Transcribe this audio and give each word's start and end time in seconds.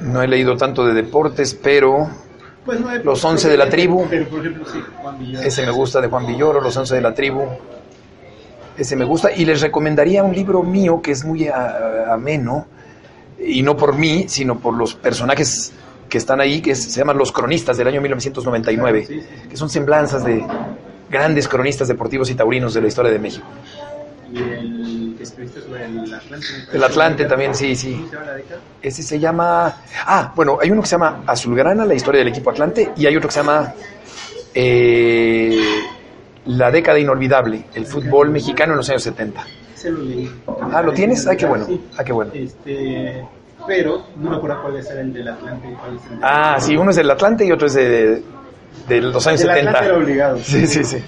No 0.00 0.22
he 0.22 0.28
leído 0.28 0.56
tanto 0.56 0.84
de 0.86 0.94
deportes, 0.94 1.54
pero 1.54 2.08
Pues 2.64 2.80
no 2.80 2.94
Los 2.96 3.24
once 3.24 3.48
de 3.48 3.56
la 3.56 3.68
tribu. 3.68 4.06
Pero 4.10 4.28
por 4.28 4.40
ejemplo, 4.40 4.64
sí, 4.70 4.82
Juan 5.02 5.18
Villoro. 5.18 5.46
ese 5.46 5.64
me 5.64 5.70
gusta 5.72 6.00
de 6.00 6.08
Juan 6.08 6.26
Villoro, 6.26 6.60
Los 6.60 6.76
Once 6.76 6.94
de 6.94 7.00
la 7.00 7.14
Tribu. 7.14 7.44
Ese 8.76 8.96
me 8.96 9.04
gusta. 9.04 9.30
Y 9.32 9.44
les 9.44 9.60
recomendaría 9.60 10.22
un 10.22 10.34
libro 10.34 10.62
mío 10.62 11.00
que 11.00 11.12
es 11.12 11.24
muy 11.24 11.48
a- 11.48 12.12
ameno, 12.12 12.66
y 13.38 13.62
no 13.62 13.76
por 13.76 13.94
mí, 13.96 14.26
sino 14.28 14.58
por 14.58 14.74
los 14.74 14.94
personajes 14.94 15.72
que 16.08 16.18
están 16.18 16.40
ahí, 16.40 16.60
que 16.60 16.72
es- 16.72 16.82
se 16.92 16.98
llaman 17.00 17.16
Los 17.18 17.32
Cronistas 17.32 17.76
del 17.76 17.88
año 17.88 18.00
1999, 18.00 19.04
Sí, 19.06 19.20
sí, 19.20 19.26
sí. 19.42 19.48
que 19.48 19.56
son 19.56 19.70
semblanzas 19.70 20.24
de 20.24 20.44
grandes 21.08 21.46
cronistas 21.48 21.86
deportivos 21.88 22.28
y 22.30 22.34
taurinos 22.34 22.74
de 22.74 22.80
la 22.82 22.88
historia 22.88 23.12
de 23.12 23.18
México. 23.18 23.46
Y 24.32 24.38
el 24.38 25.14
que 25.16 25.22
escribiste 25.22 25.60
sobre 25.60 25.84
el 25.86 26.12
Atlante. 26.14 26.46
El 26.72 26.84
Atlante 26.84 27.24
también, 27.26 27.54
sí, 27.54 27.76
sí. 27.76 27.92
¿Cómo 27.94 28.08
se 28.08 28.14
llama 28.16 28.26
la 28.26 28.34
década? 28.34 28.60
Ese 28.82 29.02
se 29.02 29.18
llama. 29.18 29.76
Ah, 30.06 30.32
bueno, 30.34 30.58
hay 30.60 30.70
uno 30.70 30.80
que 30.82 30.88
se 30.88 30.92
llama 30.94 31.22
Azulgrana, 31.26 31.84
la 31.84 31.94
historia 31.94 32.18
del 32.20 32.28
equipo 32.28 32.50
Atlante, 32.50 32.92
y 32.96 33.06
hay 33.06 33.16
otro 33.16 33.28
que 33.28 33.34
se 33.34 33.40
llama 33.40 33.72
eh, 34.54 35.60
La 36.46 36.70
década 36.70 36.98
inolvidable, 36.98 37.66
el 37.74 37.86
fútbol 37.86 38.30
mexicano 38.30 38.72
en 38.72 38.78
los 38.78 38.88
años 38.90 39.02
70. 39.02 39.44
Ese 39.74 39.90
lo 39.90 40.02
leí. 40.02 40.30
Ah, 40.72 40.82
¿lo 40.82 40.92
tienes? 40.92 41.26
Ah, 41.26 41.36
qué 41.36 41.46
bueno. 41.46 41.66
Ah, 41.96 42.02
qué 42.04 42.12
bueno. 42.12 42.30
Este, 42.34 43.24
pero 43.66 44.06
no 44.16 44.30
me 44.30 44.36
acuerdo 44.36 44.62
cuál 44.62 44.76
es 44.76 44.90
el 44.90 45.12
del 45.12 45.28
Atlante 45.28 45.68
y 45.70 45.74
cuál 45.74 45.96
es 45.96 46.02
el 46.04 46.10
del 46.10 46.18
Ah, 46.22 46.56
sí, 46.60 46.76
uno 46.76 46.90
es 46.90 46.96
del 46.96 47.10
Atlante 47.10 47.44
y 47.44 47.52
otro 47.52 47.66
es 47.66 47.74
de, 47.74 48.22
de 48.88 49.00
los 49.00 49.26
años 49.26 49.40
Del 49.40 49.48
70. 49.50 49.70
Atlante 49.70 49.88
era 49.88 49.98
obligado. 49.98 50.38
Sí, 50.38 50.66
sí, 50.66 50.84
sí. 50.84 50.98